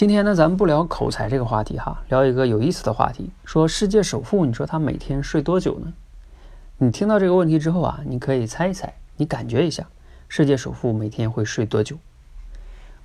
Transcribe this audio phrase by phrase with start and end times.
[0.00, 3.28] 今天呢，咱们不聊口才这个话题哈，聊一个有意思的话题。
[3.44, 5.92] 说世界首富，你说他每天睡多久呢？
[6.78, 9.86] 你听到这个问题之后啊，你可以猜一猜，你感觉一下，
[10.26, 11.98] 世界首富每天会睡多久？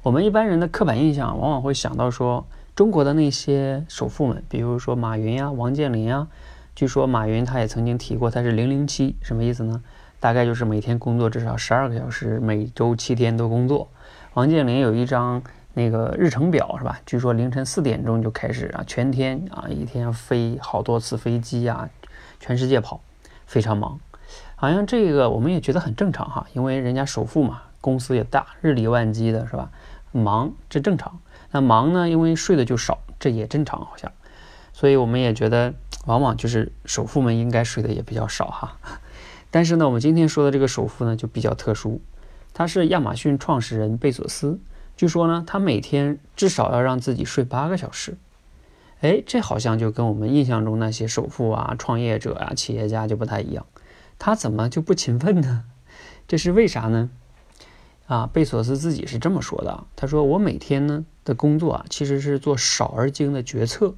[0.04, 6.30] 我们一般人的刻板印象往往会想到说，中国的那些首富们，比如说马云呀、王健林呀。
[6.76, 9.84] 据说马云他也曾经提过，他是零零七，什么意思呢？
[10.22, 13.90] 大概就是每天工作至少十二个小时，每周七天都工作。
[14.36, 15.44] 王健林有一张。
[15.78, 16.98] 那个日程表是吧？
[17.06, 21.90] 据说凌晨四点钟就开始啊，全天啊，一天飞好多次飞机啊，
[22.40, 23.02] 全世界跑，
[23.46, 24.00] 非常忙。
[24.56, 29.70] 好像这个我们也觉得很正常哈，因为人家首富嘛，公司也大，日理万机的是吧？
[30.14, 31.20] 忙这正常。
[31.52, 34.10] 那忙呢，因为睡的就少，这也正常好像。
[34.72, 35.74] 所以我们也觉得，
[36.06, 38.78] 往往就是首富们应该睡的也比较少哈。
[39.52, 42.00] 但是呢，我们今天说的这个首富呢，就比较特殊，
[42.54, 44.58] 他是亚马逊创始人贝索斯。
[44.98, 48.18] 据说呢，他每天至少要让自己睡八个小时。
[49.02, 53.66] 哎，这好像就跟我们印象中那些首富啊、创业者啊、企业家就不太一样。
[54.18, 55.66] 他怎么就不勤奋呢？
[56.28, 57.10] 这是为啥呢？
[58.08, 59.84] 啊，贝索斯自己是这么说的。
[59.96, 63.96] 他说：“我每天呢的工作啊，其实是做少而精的决策。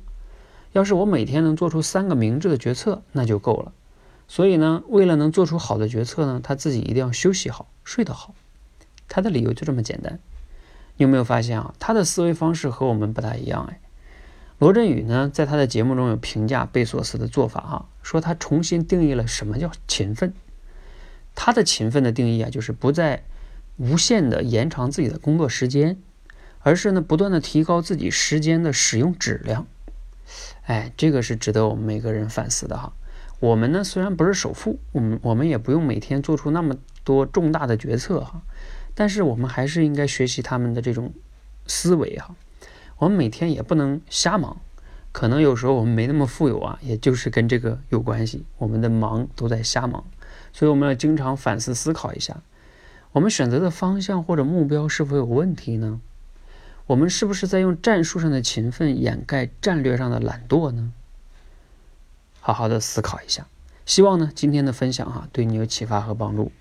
[0.72, 3.72] 要是我每天能做出三个明智的决策，那就够了。
[4.28, 8.34] 所以呢，为了能做出好的决策呢，他自己一定要休息好，睡得好。
[9.08, 10.20] 他的理由就这么简单。”
[10.98, 11.74] 有没有发现啊？
[11.80, 13.80] 他的思维方式和我们不太一样哎。
[14.60, 20.34] 罗振宇呢，在他的节目中有评价贝索斯的做法哈，说他重新定义了什么叫勤奋。
[21.36, 23.24] 他的勤奋的定义啊，就是不再
[23.78, 25.98] 无限的延长自己的工作时间，
[26.62, 29.68] 而是呢不断的提高自己时间的使用质量。
[30.64, 32.94] 哎，这个是值得我们每个人反思的哈。
[33.40, 38.42] 我们呢虽然不是首富，我们我们也不用每天做出那么多重大的决策哈。
[39.00, 41.14] 但是我们还是应该学习他们的这种
[41.68, 42.36] 思维啊，
[42.98, 44.58] 我们每天也不能瞎忙，
[45.12, 50.04] 可能有时候我们没那么富有啊，也就是跟这个有关系，我们的忙都在瞎忙，
[50.52, 52.42] 所以我们要经常反思思考一下，
[53.12, 56.02] 我们选择的方向或者目标是否有问题呢？
[56.88, 60.92] 我们是不是在用战术上的勤奋掩盖战略上的懒惰呢？
[62.40, 63.46] 好好的思考一下，
[63.86, 66.52] 希望呢今天的分享哈对你有启发和帮助。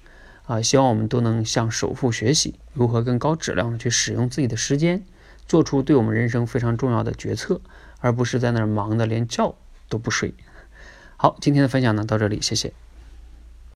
[0.47, 5.05] 啊，希望我们都能向首富学习，如何更高质量的去使用自己的时间，
[5.47, 7.61] 做出对我们人生非常重要的决策，
[7.99, 9.57] 而不是在那儿忙的连觉
[9.89, 10.35] 都不睡。
[11.19, 12.73] 好，今天的分享呢到这里，谢谢。